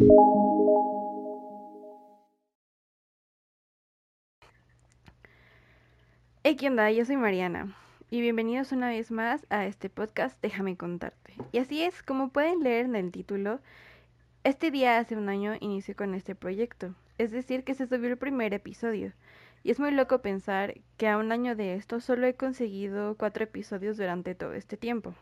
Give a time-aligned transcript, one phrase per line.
[0.00, 0.06] Hey,
[6.56, 6.90] ¿qué onda?
[6.90, 7.76] Yo soy Mariana
[8.08, 11.34] y bienvenidos una vez más a este podcast Déjame contarte.
[11.52, 13.60] Y así es, como pueden leer en el título,
[14.42, 18.16] este día hace un año inicié con este proyecto, es decir, que se subió el
[18.16, 19.12] primer episodio.
[19.62, 23.44] Y es muy loco pensar que a un año de esto solo he conseguido cuatro
[23.44, 25.14] episodios durante todo este tiempo.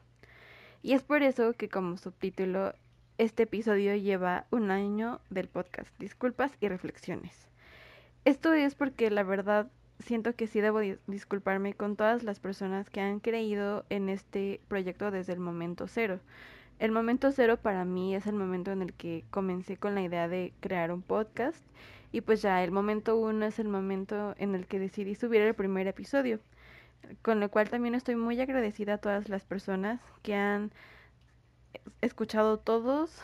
[0.83, 2.75] Y es por eso que como subtítulo
[3.19, 7.49] este episodio lleva un año del podcast, disculpas y reflexiones.
[8.25, 9.68] Esto es porque la verdad
[9.99, 15.11] siento que sí debo disculparme con todas las personas que han creído en este proyecto
[15.11, 16.21] desde el momento cero.
[16.79, 20.29] El momento cero para mí es el momento en el que comencé con la idea
[20.29, 21.58] de crear un podcast
[22.13, 25.55] y pues ya el momento uno es el momento en el que decidí subir el
[25.55, 26.39] primer episodio,
[27.22, 30.71] con lo cual también estoy muy agradecida a todas las personas que han
[32.00, 33.22] escuchado todos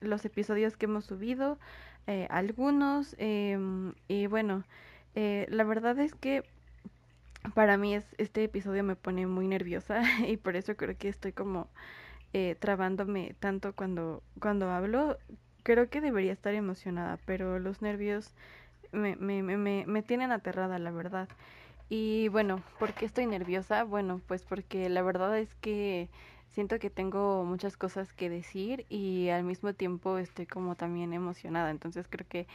[0.00, 1.58] los episodios que hemos subido,
[2.06, 4.64] eh, algunos, em, y bueno,
[5.14, 6.44] eh, la verdad es que
[7.54, 11.32] para mí es, este episodio me pone muy nerviosa y por eso creo que estoy
[11.32, 11.68] como
[12.32, 15.18] eh, trabándome tanto cuando, cuando hablo.
[15.64, 18.34] Creo que debería estar emocionada, pero los nervios
[18.92, 21.28] me, me, me, me tienen aterrada, la verdad.
[21.88, 23.84] Y bueno, ¿por qué estoy nerviosa?
[23.84, 26.08] Bueno, pues porque la verdad es que
[26.52, 31.70] siento que tengo muchas cosas que decir y al mismo tiempo estoy como también emocionada.
[31.70, 32.46] Entonces creo que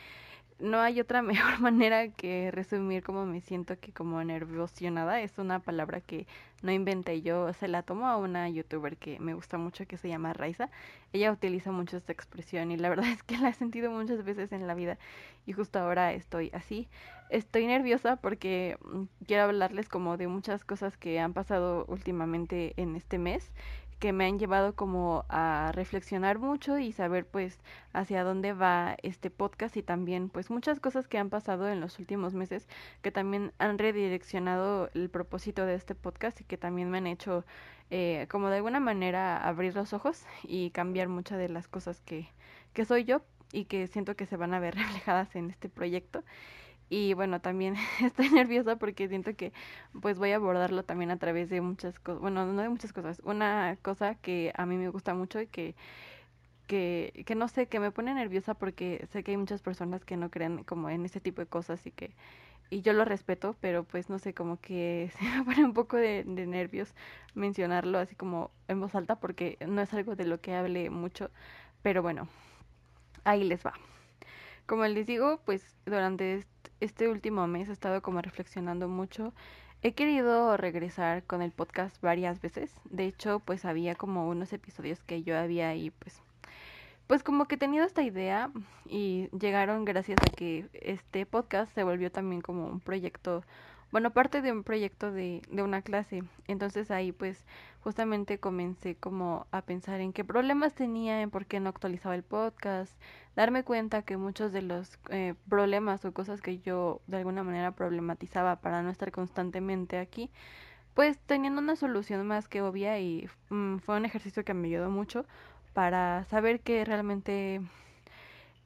[0.62, 5.22] no hay otra mejor manera que resumir cómo me siento que como nerviosionada.
[5.22, 6.28] Es una palabra que
[6.62, 10.08] no inventé yo, se la tomo a una youtuber que me gusta mucho que se
[10.08, 10.70] llama Raiza.
[11.14, 14.52] Ella utiliza mucho esta expresión y la verdad es que la he sentido muchas veces
[14.52, 14.98] en la vida
[15.46, 16.88] y justo ahora estoy así.
[17.30, 22.96] Estoy nerviosa porque mm, quiero hablarles como de muchas cosas que han pasado últimamente en
[22.96, 23.52] este mes
[24.02, 27.60] que me han llevado como a reflexionar mucho y saber pues
[27.94, 32.00] hacia dónde va este podcast y también pues muchas cosas que han pasado en los
[32.00, 32.68] últimos meses
[33.04, 37.46] que también han redireccionado el propósito de este podcast y que también me han hecho
[37.92, 42.28] eh, como de alguna manera abrir los ojos y cambiar muchas de las cosas que,
[42.74, 43.22] que soy yo
[43.54, 46.24] y que siento que se van a ver reflejadas en este proyecto.
[46.92, 49.54] Y bueno, también estoy nerviosa porque siento que
[50.02, 53.22] pues voy a abordarlo también a través de muchas cosas, bueno, no de muchas cosas,
[53.24, 55.76] una cosa que a mí me gusta mucho y que,
[56.68, 60.18] que, que no sé, que me pone nerviosa porque sé que hay muchas personas que
[60.18, 62.16] no creen como en ese tipo de cosas y que
[62.72, 65.98] y yo lo respeto, pero pues no sé, como que se me pone un poco
[65.98, 66.96] de, de nervios
[67.36, 71.32] mencionarlo así como en voz alta porque no es algo de lo que hable mucho,
[71.84, 72.28] pero bueno,
[73.24, 73.74] ahí les va.
[74.66, 76.46] Como les digo, pues durante
[76.82, 79.34] este último mes he estado como reflexionando mucho.
[79.84, 82.74] He querido regresar con el podcast varias veces.
[82.90, 86.22] De hecho, pues había como unos episodios que yo había ahí, pues,
[87.08, 88.52] pues como que he tenido esta idea
[88.86, 93.44] y llegaron gracias a que este podcast se volvió también como un proyecto
[93.92, 96.24] bueno, parte de un proyecto de, de una clase.
[96.48, 97.46] Entonces ahí pues
[97.82, 102.24] justamente comencé como a pensar en qué problemas tenía, en por qué no actualizaba el
[102.24, 102.94] podcast,
[103.36, 107.72] darme cuenta que muchos de los eh, problemas o cosas que yo de alguna manera
[107.72, 110.32] problematizaba para no estar constantemente aquí,
[110.94, 114.90] pues teniendo una solución más que obvia y mm, fue un ejercicio que me ayudó
[114.90, 115.26] mucho
[115.74, 117.62] para saber que realmente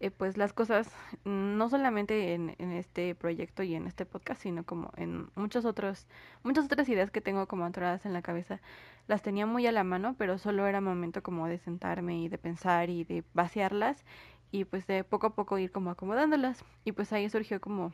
[0.05, 0.87] eh, pues las cosas,
[1.23, 6.05] no solamente en, este proyecto y en este podcast, sino como en muchos otros,
[6.43, 8.61] muchas otras ideas que tengo como entradas en la cabeza,
[9.07, 12.37] las tenía muy a la mano, pero solo era momento como de sentarme y de
[12.37, 14.05] pensar y de vaciarlas
[14.51, 16.63] y pues de poco a poco ir como acomodándolas.
[16.83, 17.91] Y pues ahí surgió como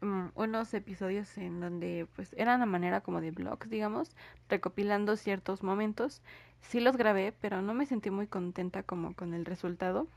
[0.00, 4.16] um, unos episodios en donde pues eran a manera como de blogs, digamos,
[4.48, 6.22] recopilando ciertos momentos.
[6.62, 10.08] Sí los grabé, pero no me sentí muy contenta como con el resultado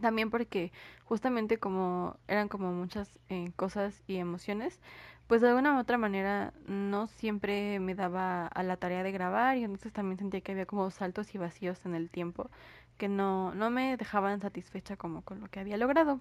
[0.00, 0.72] también porque
[1.04, 4.80] justamente como eran como muchas eh, cosas y emociones,
[5.26, 9.56] pues de alguna u otra manera no siempre me daba a la tarea de grabar
[9.56, 12.50] y entonces también sentía que había como saltos y vacíos en el tiempo
[12.98, 16.20] que no, no me dejaban satisfecha como con lo que había logrado.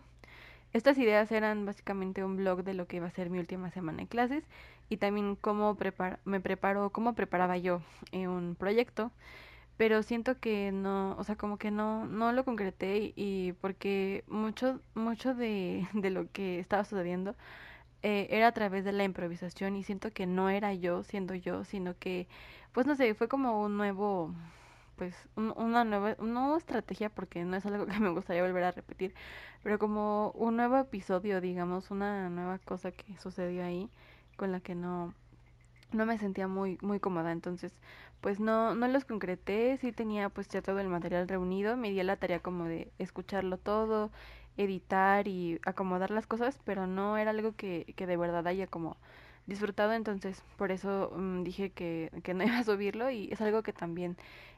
[0.71, 4.03] Estas ideas eran básicamente un blog de lo que iba a ser mi última semana
[4.03, 4.43] de clases
[4.87, 5.75] y también cómo
[6.25, 9.11] me preparo, cómo preparaba yo eh, un proyecto
[9.79, 14.81] pero siento que no, o sea, como que no, no lo concreté y, porque mucho,
[14.93, 17.33] mucho de, de lo que estaba sucediendo
[18.03, 21.63] eh, era a través de la improvisación y siento que no era yo siendo yo,
[21.65, 22.27] sino que,
[22.73, 24.33] pues no sé, fue como un nuevo,
[24.97, 28.71] pues una nueva, una nueva estrategia porque no es algo que me gustaría volver a
[28.71, 29.15] repetir,
[29.63, 33.89] pero como un nuevo episodio, digamos, una nueva cosa que sucedió ahí
[34.37, 35.13] con la que no,
[35.91, 37.73] no me sentía muy muy cómoda entonces
[38.21, 42.01] pues no no los concreté sí tenía pues ya todo el material reunido me di
[42.03, 44.11] la tarea como de escucharlo todo
[44.57, 48.97] editar y acomodar las cosas pero no era algo que, que de verdad haya como
[49.47, 53.63] disfrutado entonces por eso um, dije que, que no iba a subirlo y es algo
[53.63, 54.17] que también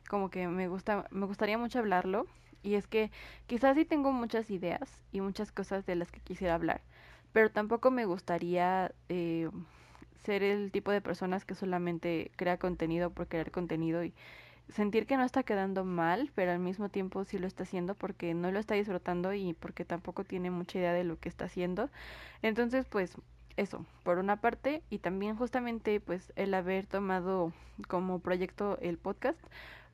[0.09, 2.27] como que me gusta me gustaría mucho hablarlo
[2.63, 3.11] y es que
[3.47, 6.81] quizás sí tengo muchas ideas y muchas cosas de las que quisiera hablar
[7.33, 9.49] pero tampoco me gustaría eh,
[10.23, 14.13] ser el tipo de personas que solamente crea contenido por crear contenido y
[14.69, 18.33] sentir que no está quedando mal, pero al mismo tiempo sí lo está haciendo porque
[18.33, 21.89] no lo está disfrutando y porque tampoco tiene mucha idea de lo que está haciendo.
[22.41, 23.17] Entonces, pues
[23.57, 27.53] eso, por una parte, y también justamente pues el haber tomado
[27.87, 29.39] como proyecto el podcast,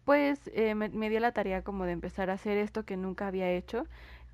[0.06, 3.28] pues eh, me, me dio la tarea como de empezar a hacer esto que nunca
[3.28, 3.86] había hecho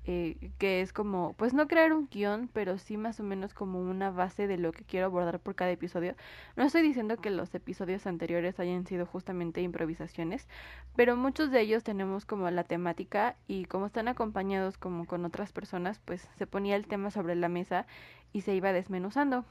[0.06, 3.80] eh, que es como, pues no crear un guion, pero sí más o menos como
[3.80, 6.14] una base de lo que quiero abordar por cada episodio.
[6.56, 10.46] No estoy diciendo que los episodios anteriores hayan sido justamente improvisaciones,
[10.94, 15.52] pero muchos de ellos tenemos como la temática y como están acompañados como con otras
[15.52, 17.86] personas, pues se ponía el tema sobre la mesa
[18.32, 19.46] y se iba desmenuzando.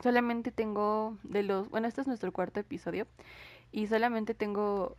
[0.00, 3.08] Solamente tengo de los, bueno, este es nuestro cuarto episodio
[3.72, 4.96] y solamente tengo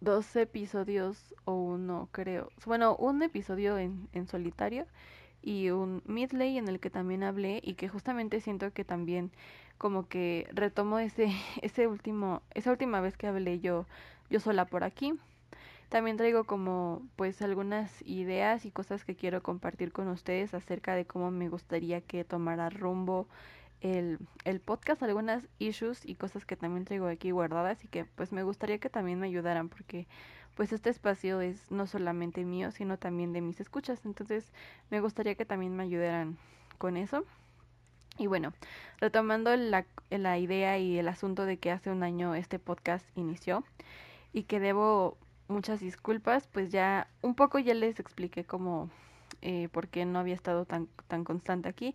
[0.00, 2.50] dos episodios o uno, creo.
[2.66, 4.86] Bueno, un episodio en, en solitario
[5.42, 9.32] y un midley en el que también hablé y que justamente siento que también
[9.78, 11.28] como que retomo ese
[11.62, 13.86] ese último esa última vez que hablé yo
[14.30, 15.14] yo sola por aquí.
[15.88, 21.04] También traigo como pues algunas ideas y cosas que quiero compartir con ustedes acerca de
[21.06, 23.28] cómo me gustaría que tomara rumbo
[23.80, 28.32] el, el podcast, algunas issues y cosas que también traigo aquí guardadas y que pues
[28.32, 30.06] me gustaría que también me ayudaran porque
[30.54, 34.04] pues este espacio es no solamente mío, sino también de mis escuchas.
[34.04, 34.52] Entonces
[34.90, 36.36] me gustaría que también me ayudaran
[36.78, 37.24] con eso.
[38.18, 38.52] Y bueno,
[38.98, 43.64] retomando la, la idea y el asunto de que hace un año este podcast inició
[44.32, 45.16] y que debo
[45.48, 48.90] muchas disculpas, pues ya un poco ya les expliqué cómo,
[49.42, 51.94] eh, por qué no había estado tan, tan constante aquí.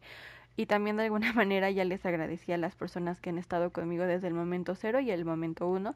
[0.56, 4.06] Y también de alguna manera ya les agradecí a las personas que han estado conmigo
[4.06, 5.96] desde el momento cero y el momento uno.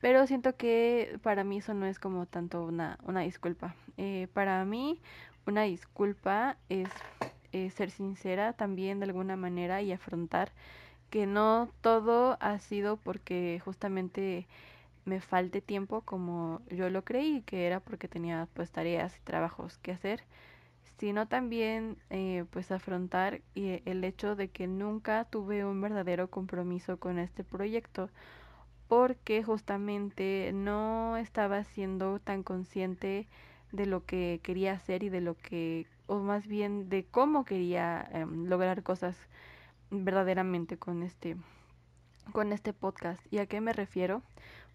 [0.00, 3.74] Pero siento que para mí eso no es como tanto una, una disculpa.
[3.96, 5.00] Eh, para mí
[5.46, 6.88] una disculpa es
[7.52, 10.52] eh, ser sincera también de alguna manera y afrontar
[11.10, 14.46] que no todo ha sido porque justamente
[15.04, 19.78] me falte tiempo como yo lo creí que era porque tenía pues tareas y trabajos
[19.78, 20.24] que hacer
[20.98, 26.98] sino también eh, pues afrontar eh, el hecho de que nunca tuve un verdadero compromiso
[26.98, 28.10] con este proyecto
[28.88, 33.26] porque justamente no estaba siendo tan consciente
[33.72, 38.08] de lo que quería hacer y de lo que o más bien de cómo quería
[38.12, 39.16] eh, lograr cosas
[39.90, 41.36] verdaderamente con este
[42.32, 43.20] con este podcast.
[43.30, 44.22] ¿Y a qué me refiero?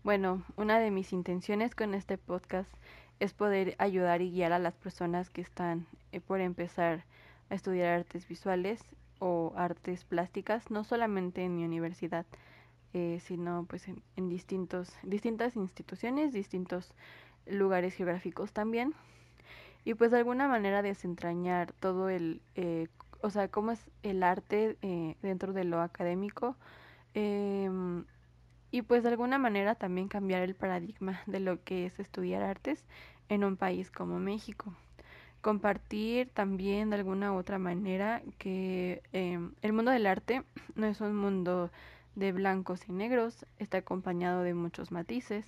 [0.04, 2.72] Bueno, una de mis intenciones con este podcast
[3.20, 7.04] es poder ayudar y guiar a las personas que están eh, por empezar
[7.50, 8.82] a estudiar artes visuales
[9.20, 12.26] o artes plásticas, no solamente en mi universidad,
[12.94, 16.92] eh, sino pues en, distintos, distintas instituciones, distintos
[17.46, 18.96] lugares geográficos también.
[19.86, 22.88] Y pues de alguna manera desentrañar todo el, eh,
[23.22, 26.56] o sea, cómo es el arte eh, dentro de lo académico.
[28.72, 32.86] Y pues de alguna manera también cambiar el paradigma de lo que es estudiar artes
[33.30, 34.74] en un país como México.
[35.42, 40.44] Compartir también de alguna otra manera que eh, el mundo del arte
[40.76, 41.72] no es un mundo
[42.16, 45.46] de blancos y negros, está acompañado de muchos matices,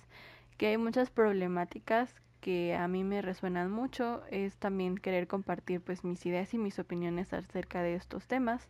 [0.56, 6.02] que hay muchas problemáticas que a mí me resuenan mucho, es también querer compartir pues
[6.02, 8.68] mis ideas y mis opiniones acerca de estos temas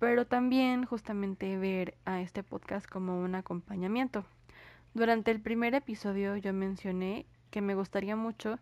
[0.00, 4.24] pero también justamente ver a este podcast como un acompañamiento.
[4.94, 8.58] Durante el primer episodio yo mencioné que me gustaría mucho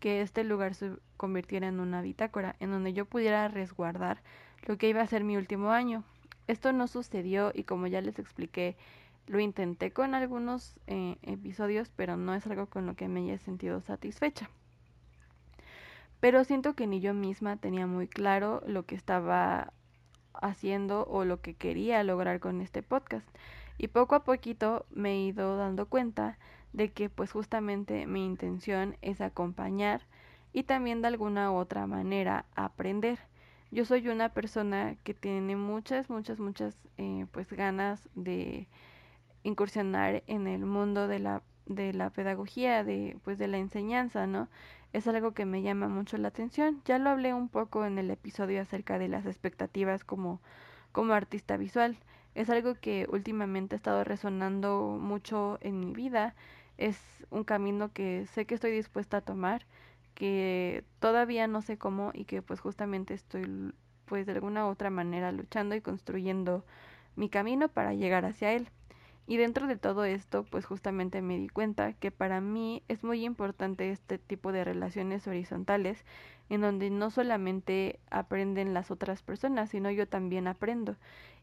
[0.00, 4.22] que este lugar se convirtiera en una bitácora, en donde yo pudiera resguardar
[4.66, 6.04] lo que iba a ser mi último año.
[6.46, 8.76] Esto no sucedió y como ya les expliqué,
[9.26, 13.38] lo intenté con algunos eh, episodios, pero no es algo con lo que me haya
[13.38, 14.50] sentido satisfecha.
[16.20, 19.72] Pero siento que ni yo misma tenía muy claro lo que estaba
[20.34, 23.28] haciendo o lo que quería lograr con este podcast.
[23.78, 26.38] Y poco a poquito me he ido dando cuenta
[26.72, 30.02] de que pues justamente mi intención es acompañar
[30.52, 33.18] y también de alguna u otra manera aprender.
[33.70, 38.68] Yo soy una persona que tiene muchas, muchas, muchas eh, pues ganas de
[39.44, 44.48] incursionar en el mundo de la, de la pedagogía, de pues de la enseñanza, ¿no?
[44.92, 46.82] Es algo que me llama mucho la atención.
[46.84, 50.40] Ya lo hablé un poco en el episodio acerca de las expectativas como,
[50.92, 51.98] como artista visual,
[52.34, 56.34] Es algo que últimamente ha estado resonando mucho en mi vida.
[56.78, 56.98] Es
[57.30, 59.66] un camino que sé que estoy dispuesta a tomar,
[60.14, 63.74] que todavía no sé cómo y que pues justamente estoy
[64.06, 66.64] pues de alguna u otra manera luchando y construyendo
[67.16, 68.68] mi camino para llegar hacia él.
[69.26, 73.24] Y dentro de todo esto, pues justamente me di cuenta que para mí es muy
[73.24, 76.04] importante este tipo de relaciones horizontales
[76.48, 80.96] en donde no solamente aprenden las otras personas, sino yo también aprendo.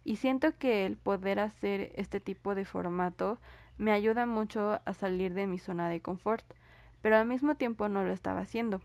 [0.04, 3.40] Y siento que el poder hacer este tipo de formato
[3.78, 6.44] me ayuda mucho a salir de mi zona de confort,
[7.02, 8.82] pero al mismo tiempo no lo estaba haciendo.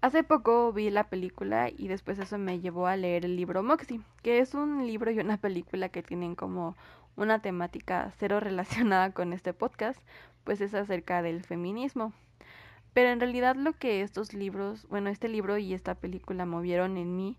[0.00, 4.00] Hace poco vi la película y después eso me llevó a leer el libro Moxie,
[4.22, 6.76] que es un libro y una película que tienen como
[7.16, 10.00] una temática cero relacionada con este podcast,
[10.44, 12.12] pues es acerca del feminismo.
[12.92, 17.16] Pero en realidad lo que estos libros, bueno, este libro y esta película movieron en
[17.16, 17.38] mí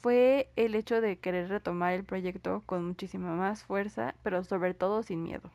[0.00, 5.04] fue el hecho de querer retomar el proyecto con muchísima más fuerza, pero sobre todo
[5.04, 5.50] sin miedo.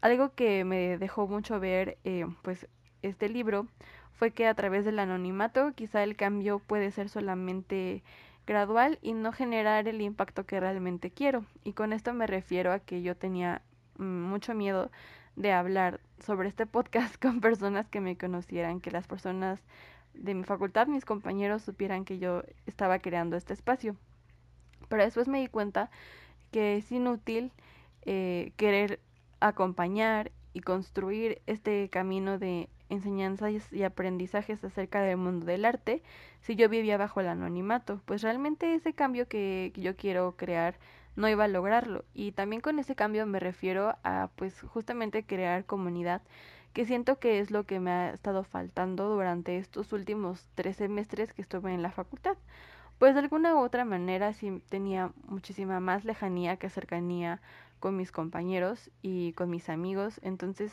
[0.00, 2.66] Algo que me dejó mucho ver, eh, pues,
[3.02, 3.66] este libro
[4.14, 8.02] fue que a través del anonimato quizá el cambio puede ser solamente
[8.46, 11.44] gradual y no generar el impacto que realmente quiero.
[11.64, 13.62] Y con esto me refiero a que yo tenía
[13.98, 14.90] mm, mucho miedo
[15.34, 19.60] de hablar sobre este podcast con personas que me conocieran, que las personas
[20.14, 23.96] de mi facultad, mis compañeros, supieran que yo estaba creando este espacio.
[24.88, 25.90] Pero después me di cuenta
[26.52, 27.52] que es inútil
[28.02, 29.00] eh, querer
[29.40, 36.02] acompañar y construir este camino de enseñanzas y aprendizajes acerca del mundo del arte
[36.40, 38.00] si yo vivía bajo el anonimato.
[38.04, 40.76] Pues realmente ese cambio que yo quiero crear
[41.16, 42.04] no iba a lograrlo.
[42.14, 46.22] Y también con ese cambio me refiero a pues justamente crear comunidad,
[46.72, 51.32] que siento que es lo que me ha estado faltando durante estos últimos tres semestres
[51.32, 52.36] que estuve en la facultad.
[52.98, 57.40] Pues de alguna u otra manera sí tenía muchísima más lejanía que cercanía
[57.80, 60.72] con mis compañeros y con mis amigos, entonces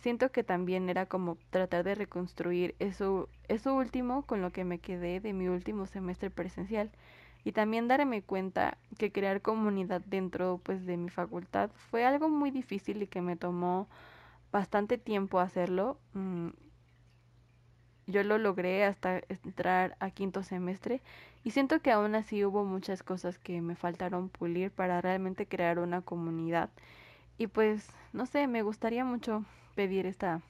[0.00, 4.78] siento que también era como tratar de reconstruir eso, eso último con lo que me
[4.78, 6.90] quedé de mi último semestre presencial
[7.44, 12.50] y también darme cuenta que crear comunidad dentro pues de mi facultad fue algo muy
[12.50, 13.88] difícil y que me tomó
[14.52, 15.98] bastante tiempo hacerlo.
[16.14, 16.48] Mm,
[18.06, 21.00] yo lo logré hasta entrar a quinto semestre
[21.44, 25.78] y siento que aún así hubo muchas cosas que me faltaron pulir para realmente crear
[25.78, 26.70] una comunidad.
[27.38, 29.44] Y pues, no sé, me gustaría mucho
[29.80, 30.42] pedir esta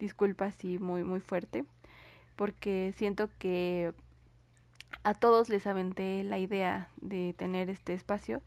[0.00, 1.64] disculpa así muy, muy fuerte,
[2.34, 3.94] porque siento que
[5.04, 8.42] a todos les aventé la idea de tener este espacio,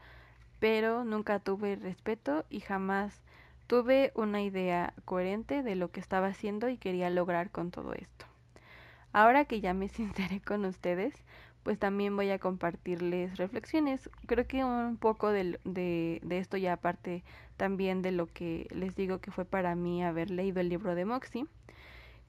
[0.58, 3.22] pero nunca tuve respeto y jamás
[3.68, 8.26] tuve una idea coherente de lo que estaba haciendo y quería lograr con todo esto.
[9.14, 11.14] Ahora que ya me sinceré con ustedes,
[11.62, 14.10] pues también voy a compartirles reflexiones.
[14.26, 17.24] Creo que un poco de, de, de, esto ya aparte
[17.58, 21.04] también de lo que les digo que fue para mí haber leído el libro de
[21.04, 21.44] Moxie,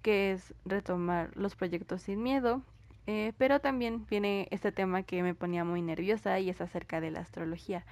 [0.01, 2.61] que es retomar los proyectos sin miedo.
[3.07, 7.11] Eh, pero también viene este tema que me ponía muy nerviosa y es acerca de
[7.11, 7.85] la astrología.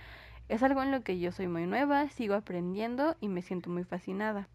[0.50, 3.84] Es algo en lo que yo soy muy nueva, sigo aprendiendo y me siento muy
[3.84, 4.48] fascinada.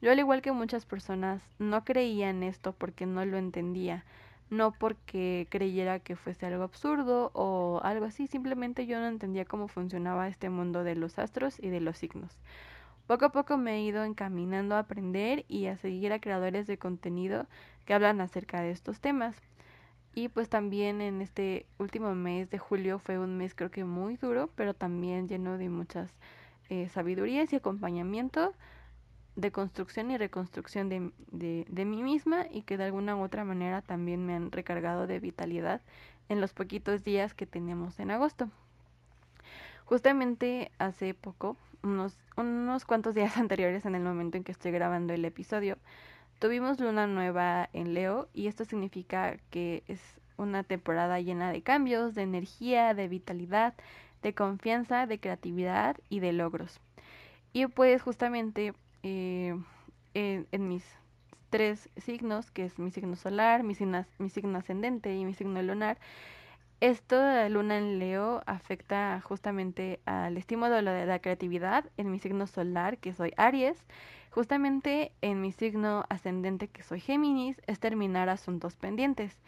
[0.00, 4.04] Yo al igual que muchas personas no creía en esto porque no lo entendía,
[4.50, 9.68] no porque creyera que fuese algo absurdo o algo así, simplemente yo no entendía cómo
[9.68, 12.38] funcionaba este mundo de los astros y de los signos.
[13.06, 16.78] Poco a poco me he ido encaminando a aprender y a seguir a creadores de
[16.78, 17.46] contenido
[17.86, 19.34] que hablan acerca de estos temas.
[20.14, 24.16] Y pues también en este último mes de julio fue un mes creo que muy
[24.16, 26.10] duro, pero también lleno de muchas
[26.68, 28.52] eh, sabidurías y acompañamiento
[29.38, 33.44] de construcción y reconstrucción de, de, de, mí misma y que de alguna u otra
[33.44, 35.80] manera también me han recargado de vitalidad
[36.28, 38.50] en los poquitos días que tenemos en agosto.
[39.84, 45.14] Justamente hace poco, unos, unos cuantos días anteriores en el momento en que estoy grabando
[45.14, 45.78] el episodio,
[46.40, 50.00] tuvimos luna nueva en Leo y esto significa que es
[50.36, 53.74] una temporada llena de cambios, de energía, de vitalidad,
[54.20, 56.80] de confianza, de creatividad y de logros.
[57.52, 59.56] Y pues justamente eh,
[60.14, 60.84] en, mis
[61.50, 65.62] tres signos, que es mi signo solar, mi signo, mi signo ascendente y mi signo
[65.62, 65.98] lunar,
[66.80, 72.46] esto de luna en Leo afecta justamente al estímulo de la creatividad en mi signo
[72.46, 73.84] solar, que soy Aries,
[74.30, 79.40] justamente en mi signo ascendente, que soy Géminis, es terminar asuntos pendientes.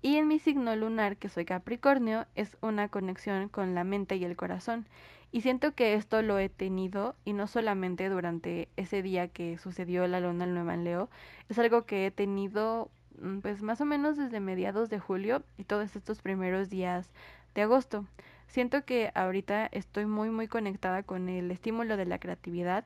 [0.00, 4.24] Y en mi signo lunar, que soy Capricornio, es una conexión con la mente y
[4.24, 4.86] el corazón.
[5.32, 10.06] Y siento que esto lo he tenido, y no solamente durante ese día que sucedió
[10.06, 11.10] la luna nueva en Leo,
[11.48, 12.90] es algo que he tenido
[13.20, 17.10] mm, pues más o menos desde mediados de julio y todos estos primeros días
[17.54, 18.06] de agosto.
[18.48, 22.84] Siento que ahorita estoy muy muy conectada con el estímulo de la creatividad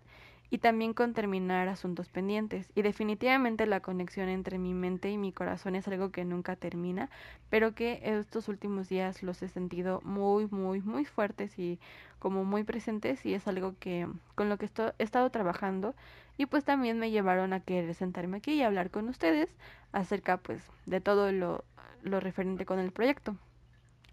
[0.51, 2.71] y también con terminar asuntos pendientes.
[2.75, 7.09] Y definitivamente la conexión entre mi mente y mi corazón es algo que nunca termina,
[7.49, 11.79] pero que estos últimos días los he sentido muy, muy, muy fuertes y
[12.19, 15.95] como muy presentes y es algo que con lo que he estado trabajando
[16.37, 19.49] y pues también me llevaron a querer sentarme aquí y hablar con ustedes
[19.93, 21.65] acerca pues de todo lo,
[22.03, 23.37] lo referente con el proyecto.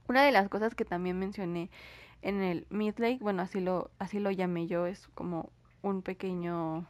[0.07, 1.69] Una de las cosas que también mencioné
[2.21, 5.51] en el Midlake, bueno, así lo, así lo llamé yo, es como
[5.87, 6.87] un pequeño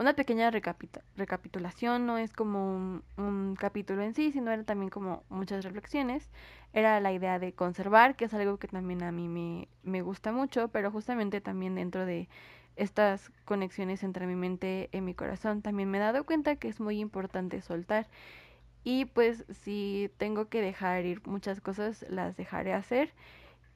[0.00, 5.62] una pequeña recapitulación, no es como un, capítulo en sí, sino era también como muchas
[5.62, 6.30] reflexiones.
[6.72, 10.32] Era la idea de conservar, que es algo que también a mí me, me gusta
[10.32, 12.30] mucho, pero justamente también dentro de
[12.76, 16.80] estas conexiones entre mi mente y mi corazón, también me he dado cuenta que es
[16.80, 18.08] muy importante soltar.
[18.84, 23.12] Y pues si tengo que dejar ir muchas cosas, las dejaré hacer.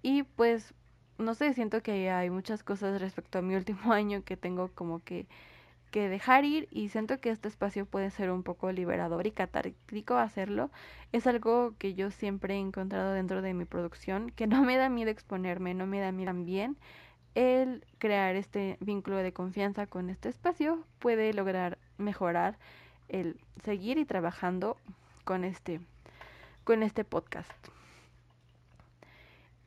[0.01, 0.73] Y pues
[1.19, 5.03] no sé, siento que hay muchas cosas respecto a mi último año que tengo como
[5.03, 5.27] que,
[5.91, 10.17] que dejar ir y siento que este espacio puede ser un poco liberador y catártico
[10.17, 10.71] hacerlo.
[11.13, 14.89] Es algo que yo siempre he encontrado dentro de mi producción, que no me da
[14.89, 16.77] miedo exponerme, no me da miedo también.
[17.35, 22.59] El crear este vínculo de confianza con este espacio puede lograr mejorar
[23.09, 24.77] el seguir y trabajando
[25.25, 25.81] con este,
[26.65, 27.51] con este podcast.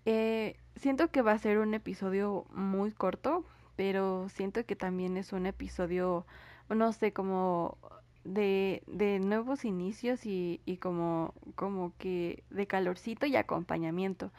[0.06, 5.34] Eh, siento que va a ser un episodio muy corto, pero siento que también es
[5.34, 6.26] un episodio,
[6.70, 7.78] no sé, como
[8.24, 14.32] de, de nuevos inicios y, y como, como que de calorcito y acompañamiento.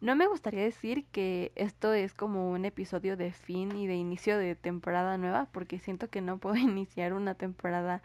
[0.00, 4.36] No me gustaría decir que esto es como un episodio de fin y de inicio
[4.36, 8.02] de temporada nueva, porque siento que no puedo iniciar una temporada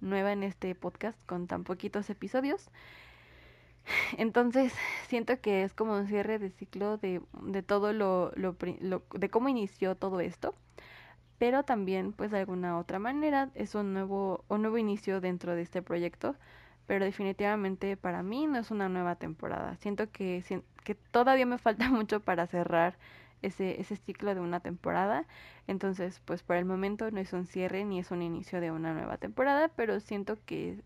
[0.00, 2.70] nueva en este podcast con tan poquitos episodios.
[4.18, 4.72] Entonces,
[5.08, 8.56] siento que es como un cierre de ciclo de, de todo lo, lo,
[9.14, 10.54] de cómo inició todo esto.
[11.38, 15.62] Pero también, pues de alguna otra manera, es un nuevo, un nuevo inicio dentro de
[15.62, 16.36] este proyecto.
[16.86, 19.76] Pero definitivamente para mí no es una nueva temporada.
[19.76, 20.44] Siento que,
[20.84, 22.98] que todavía me falta mucho para cerrar
[23.42, 25.26] ese, ese ciclo de una temporada.
[25.66, 28.94] Entonces, pues por el momento no es un cierre ni es un inicio de una
[28.94, 30.82] nueva temporada, pero siento que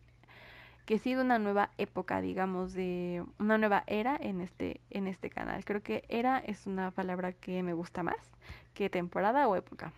[0.87, 5.31] que sí de una nueva época, digamos, de una nueva era en este, en este
[5.31, 5.65] canal.
[5.65, 8.17] Creo que era es una palabra que me gusta más
[8.73, 9.93] que temporada o época.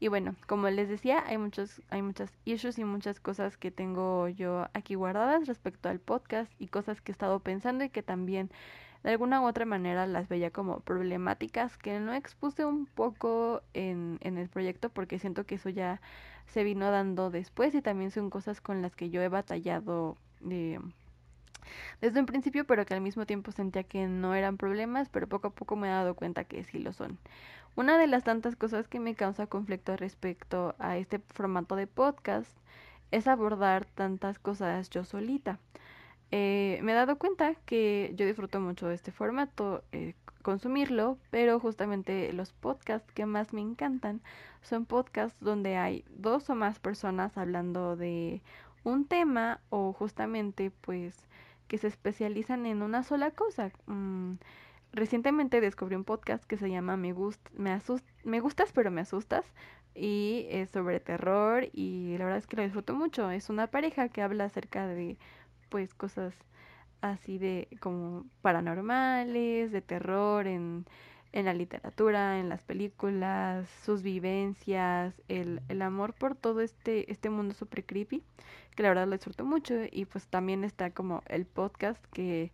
[0.00, 4.28] Y bueno, como les decía, hay muchos, hay muchas issues y muchas cosas que tengo
[4.28, 8.50] yo aquí guardadas respecto al podcast y cosas que he estado pensando y que también
[9.02, 14.18] de alguna u otra manera las veía como problemáticas que no expuse un poco en,
[14.20, 16.00] en el proyecto porque siento que eso ya
[16.46, 20.16] se vino dando después y también son cosas con las que yo he batallado
[20.50, 20.78] eh,
[22.00, 25.48] desde un principio, pero que al mismo tiempo sentía que no eran problemas, pero poco
[25.48, 27.18] a poco me he dado cuenta que sí lo son.
[27.76, 32.50] Una de las tantas cosas que me causa conflicto respecto a este formato de podcast
[33.10, 35.58] es abordar tantas cosas yo solita.
[36.32, 41.60] Eh, me he dado cuenta que yo disfruto mucho de este formato, eh, consumirlo, pero
[41.60, 44.22] justamente los podcasts que más me encantan
[44.62, 48.42] son podcasts donde hay dos o más personas hablando de
[48.82, 51.28] un tema o justamente pues
[51.68, 53.70] que se especializan en una sola cosa.
[53.86, 54.36] Mm,
[54.92, 57.78] recientemente descubrí un podcast que se llama Me, gust me,
[58.24, 59.44] me gustas pero me asustas
[59.94, 63.30] y es sobre terror y la verdad es que lo disfruto mucho.
[63.30, 65.18] Es una pareja que habla acerca de
[65.72, 66.34] pues cosas
[67.00, 70.84] así de como paranormales, de terror en,
[71.32, 77.30] en la literatura, en las películas, sus vivencias, el, el amor por todo este, este
[77.30, 78.22] mundo super creepy,
[78.76, 82.52] que la verdad lo disfruto mucho, y pues también está como el podcast que,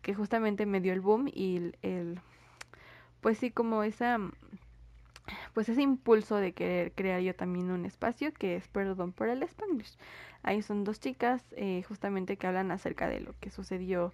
[0.00, 2.20] que justamente me dio el boom y el, el
[3.20, 4.18] pues sí como esa
[5.52, 9.42] pues ese impulso de querer crear yo también un espacio que es perdón por el
[9.42, 9.96] Spanglish.
[10.42, 14.12] Ahí son dos chicas eh, justamente que hablan acerca de lo que sucedió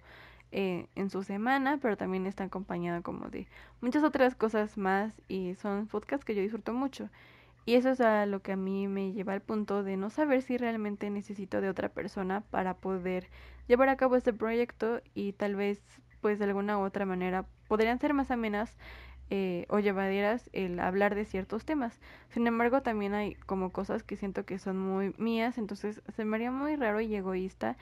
[0.51, 3.47] eh, en su semana, pero también está acompañada como de
[3.81, 7.09] muchas otras cosas más y son podcasts que yo disfruto mucho.
[7.65, 10.41] Y eso es a lo que a mí me lleva al punto de no saber
[10.41, 13.29] si realmente necesito de otra persona para poder
[13.67, 15.81] llevar a cabo este proyecto y tal vez
[16.21, 18.75] pues de alguna u otra manera podrían ser más amenas
[19.33, 22.01] eh, o llevaderas el hablar de ciertos temas.
[22.31, 26.35] Sin embargo, también hay como cosas que siento que son muy mías, entonces se me
[26.35, 27.77] haría muy raro y egoísta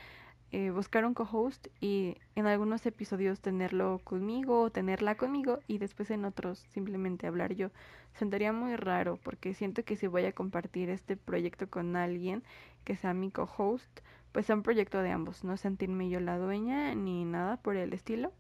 [0.52, 6.12] eh, buscar un co-host y en algunos episodios tenerlo conmigo o tenerla conmigo y después
[6.12, 7.72] en otros simplemente hablar yo.
[8.14, 12.44] Sentaría muy raro porque siento que si voy a compartir este proyecto con alguien
[12.84, 16.94] que sea mi co-host, pues sea un proyecto de ambos, no sentirme yo la dueña
[16.94, 18.32] ni nada por el estilo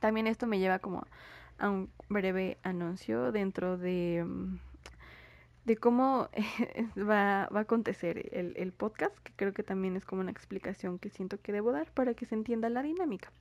[0.00, 1.06] También esto me lleva como
[1.58, 4.58] a un breve anuncio dentro de, mm,
[5.64, 6.28] de cómo
[6.96, 10.98] va, va a acontecer el, el podcast, que creo que también es como una explicación
[10.98, 13.32] que siento que debo dar para que se entienda la dinámica.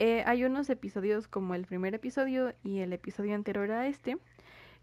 [0.00, 4.16] Eh, hay unos episodios como el primer episodio y el episodio anterior a este,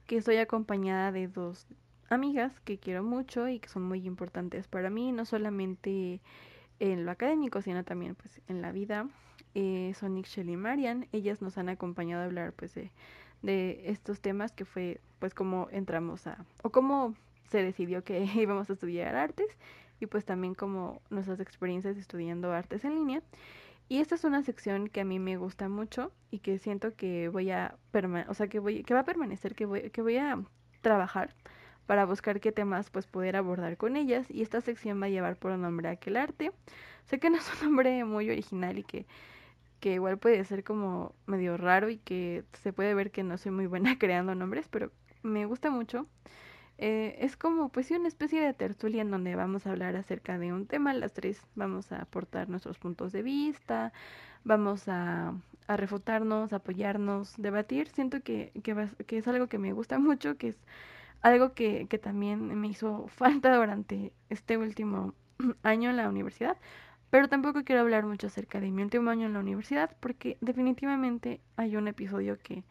[0.05, 1.67] que estoy acompañada de dos
[2.09, 6.19] amigas que quiero mucho y que son muy importantes para mí, no solamente
[6.79, 9.07] en lo académico, sino también pues en la vida.
[9.55, 11.07] Eh, son Nick, y Marian.
[11.13, 12.91] Ellas nos han acompañado a hablar pues de,
[13.41, 17.15] de estos temas que fue pues cómo entramos a, o cómo
[17.49, 19.47] se decidió que íbamos a estudiar artes
[19.99, 23.21] y pues también como nuestras experiencias estudiando artes en línea.
[23.87, 27.29] Y esta es una sección que a mí me gusta mucho y que siento que
[27.29, 27.77] voy a
[28.27, 30.43] o sea, que voy que va a permanecer, que voy que voy a
[30.81, 31.33] trabajar
[31.85, 35.37] para buscar qué temas pues poder abordar con ellas y esta sección va a llevar
[35.37, 36.51] por nombre Aquel Arte.
[37.05, 39.05] Sé que no es un nombre muy original y que,
[39.85, 43.51] que igual puede ser como medio raro y que se puede ver que no soy
[43.51, 46.07] muy buena creando nombres, pero me gusta mucho.
[46.79, 50.51] Eh, es como pues una especie de tertulia en donde vamos a hablar acerca de
[50.53, 53.93] un tema, las tres vamos a aportar nuestros puntos de vista,
[54.43, 55.35] vamos a,
[55.67, 57.87] a refutarnos, apoyarnos, debatir.
[57.89, 60.57] Siento que, que, es algo que me gusta mucho, que es
[61.21, 65.13] algo que, que también me hizo falta durante este último
[65.61, 66.57] año en la universidad.
[67.15, 71.39] Pero tampoco quiero hablar mucho acerca de mi último año en la universidad porque definitivamente
[71.55, 72.65] hay un episodio que,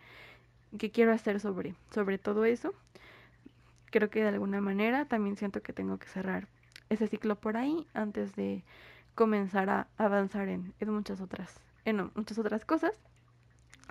[0.77, 2.75] que quiero hacer sobre, sobre todo eso.
[3.87, 6.47] Creo que de alguna manera también siento que tengo que cerrar
[6.91, 8.65] ese ciclo por ahí antes de
[9.15, 12.93] comenzar a avanzar en, muchas otras, en muchas otras cosas.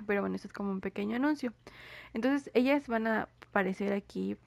[0.06, 1.52] Pero bueno, eso es como un pequeño anuncio.
[2.14, 4.38] Entonces, ellas van a aparecer aquí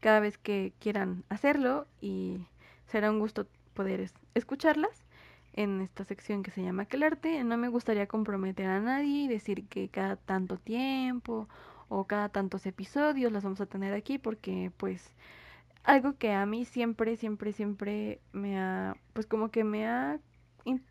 [0.00, 2.46] cada vez que quieran hacerlo y
[2.86, 5.04] será un gusto poder escucharlas
[5.54, 7.42] en esta sección que se llama Aquel Arte.
[7.44, 11.48] No me gustaría comprometer a nadie y decir que cada tanto tiempo
[11.88, 15.12] o cada tantos episodios las vamos a tener aquí porque pues
[15.84, 20.20] algo que a mí siempre, siempre, siempre me ha, pues como que me ha,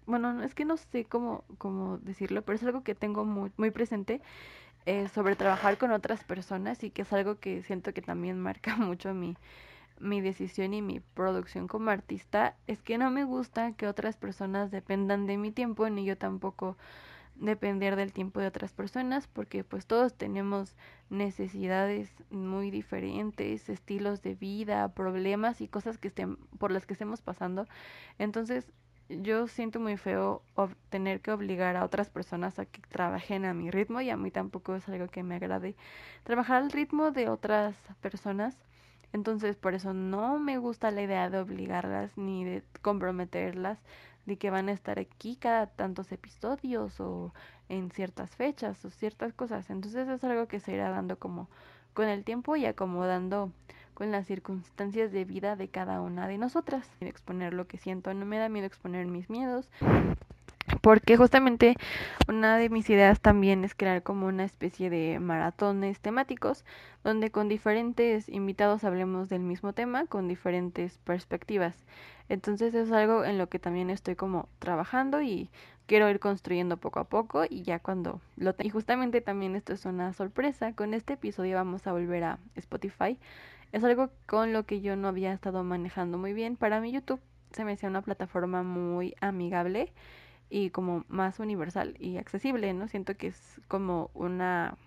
[0.06, 3.72] bueno, es que no sé cómo, cómo decirlo, pero es algo que tengo muy, muy
[3.72, 4.22] presente
[4.86, 8.76] eh, sobre trabajar con otras personas y que es algo que siento que también marca
[8.78, 9.36] mucho mi,
[10.00, 14.72] mi decisión y mi producción como artista, es que no me gusta que otras personas
[14.72, 16.78] dependan de mi tiempo, ni yo tampoco
[17.36, 20.76] depender del tiempo de otras personas, porque pues todos tenemos
[21.10, 27.22] necesidades muy diferentes, estilos de vida, problemas y cosas que estén por las que estemos
[27.22, 27.66] pasando.
[28.18, 28.72] Entonces,
[29.10, 30.44] yo siento muy feo
[30.90, 34.30] tener que obligar a otras personas a que trabajen a mi ritmo y a mí
[34.30, 35.76] tampoco es algo que me agrade
[36.24, 38.56] trabajar al ritmo de otras personas.
[39.14, 43.80] Entonces por eso no me gusta la idea de obligarlas ni de comprometerlas
[44.26, 47.34] de que van a estar aquí cada tantos episodios o
[47.68, 49.70] en ciertas fechas o ciertas cosas.
[49.70, 51.50] Entonces es algo que se irá dando como
[51.94, 53.52] con el tiempo y acomodando
[53.94, 56.90] con las circunstancias de vida de cada una de nosotras.
[57.02, 59.70] Exponer lo que siento, no me da miedo exponer mis miedos.
[60.82, 61.76] Porque justamente
[62.28, 66.66] una de mis ideas también es crear como una especie de maratones temáticos
[67.04, 71.76] donde con diferentes invitados hablemos del mismo tema con diferentes perspectivas.
[72.30, 75.50] Entonces es algo en lo que también estoy como trabajando y
[75.88, 79.86] quiero ir construyendo poco a poco y ya cuando lo Y justamente también esto es
[79.86, 80.74] una sorpresa.
[80.74, 83.18] Con este episodio vamos a volver a Spotify
[83.72, 86.56] es algo con lo que yo no había estado manejando muy bien.
[86.56, 89.92] Para mí YouTube se me hacía una plataforma muy amigable
[90.50, 92.88] y como más universal y accesible, ¿no?
[92.88, 94.78] Siento que es como una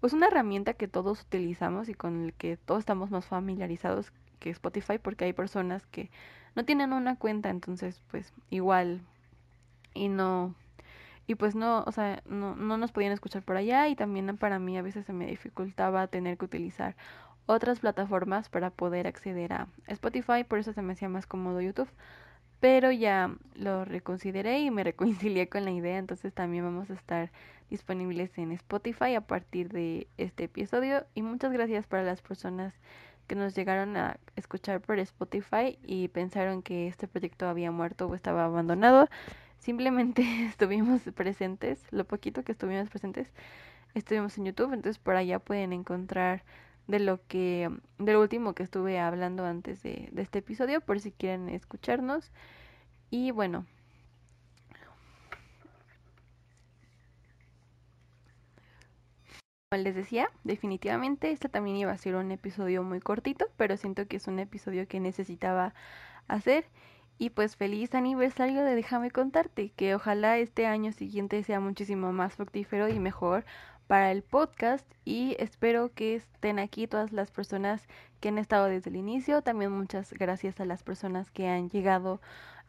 [0.00, 4.50] pues una herramienta que todos utilizamos y con el que todos estamos más familiarizados que
[4.50, 6.10] Spotify porque hay personas que
[6.54, 9.00] no tienen una cuenta, entonces pues igual
[9.94, 10.54] y no
[11.26, 14.58] y pues no, o sea, no, no nos podían escuchar por allá y también para
[14.60, 16.94] mí a veces se me dificultaba tener que utilizar
[17.46, 21.88] otras plataformas para poder acceder a Spotify, por eso se me hacía más cómodo YouTube.
[22.60, 27.30] Pero ya lo reconsideré y me reconcilié con la idea, entonces también vamos a estar
[27.70, 31.06] disponibles en Spotify a partir de este episodio.
[31.14, 32.74] Y muchas gracias para las personas
[33.26, 38.14] que nos llegaron a escuchar por Spotify y pensaron que este proyecto había muerto o
[38.14, 39.08] estaba abandonado.
[39.58, 43.32] Simplemente estuvimos presentes, lo poquito que estuvimos presentes,
[43.94, 46.44] estuvimos en YouTube, entonces por allá pueden encontrar
[46.86, 51.12] de lo que, del último que estuve hablando antes de, de este episodio, por si
[51.12, 52.32] quieren escucharnos.
[53.10, 53.66] Y bueno,
[59.70, 64.06] Como les decía, definitivamente este también iba a ser un episodio muy cortito, pero siento
[64.06, 65.74] que es un episodio que necesitaba
[66.28, 66.70] hacer
[67.18, 72.34] Y pues feliz aniversario de Déjame contarte, que ojalá este año siguiente sea muchísimo más
[72.36, 73.46] fructífero y mejor
[73.86, 77.86] para el podcast y espero que estén aquí todas las personas
[78.20, 79.42] que han estado desde el inicio.
[79.42, 82.20] También muchas gracias a las personas que han llegado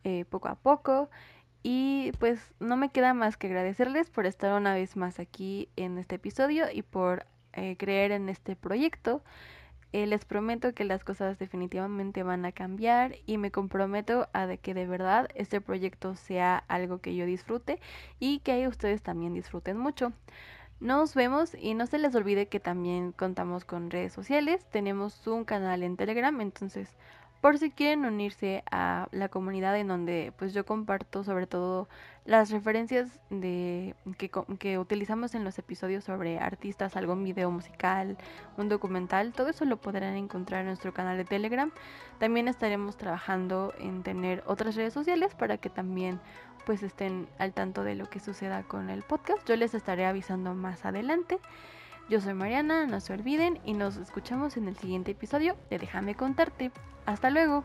[0.03, 1.09] eh, poco a poco.
[1.63, 5.97] Y pues no me queda más que agradecerles por estar una vez más aquí en
[5.97, 9.23] este episodio y por eh, creer en este proyecto.
[9.93, 14.57] Eh, les prometo que las cosas definitivamente van a cambiar y me comprometo a de
[14.57, 17.79] que de verdad este proyecto sea algo que yo disfrute
[18.19, 20.13] y que ustedes también disfruten mucho.
[20.79, 24.63] Nos vemos y no se les olvide que también contamos con redes sociales.
[24.69, 26.95] Tenemos un canal en Telegram, entonces
[27.41, 31.87] por si quieren unirse a la comunidad en donde pues yo comparto sobre todo
[32.25, 38.17] las referencias de que, que, utilizamos en los episodios sobre artistas, algún video musical,
[38.57, 41.71] un documental, todo eso lo podrán encontrar en nuestro canal de Telegram.
[42.19, 46.19] También estaremos trabajando en tener otras redes sociales para que también
[46.67, 49.47] pues estén al tanto de lo que suceda con el podcast.
[49.47, 51.39] Yo les estaré avisando más adelante.
[52.09, 56.15] Yo soy Mariana, no se olviden y nos escuchamos en el siguiente episodio de Déjame
[56.15, 56.71] contarte.
[57.05, 57.63] Hasta luego.